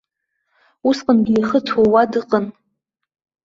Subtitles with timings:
[0.89, 2.45] Усҟангьы ихы ҭууа дыҟан.